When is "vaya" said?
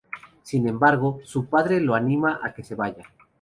2.73-3.05